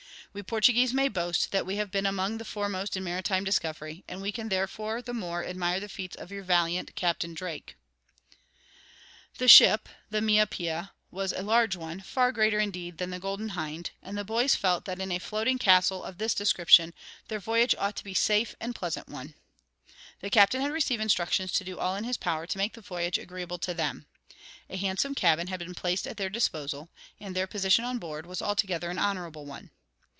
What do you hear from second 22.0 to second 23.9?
his power to make the voyage agreeable to